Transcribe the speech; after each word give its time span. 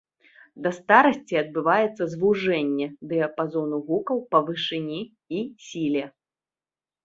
Да 0.67 0.69
старасці 0.77 1.35
адбываецца 1.43 2.03
звужэнне 2.15 2.87
дыяпазону 3.13 3.77
гукаў 3.93 4.17
па 4.35 4.39
вышыні 4.51 5.01
і 5.41 5.47
сіле. 5.71 6.03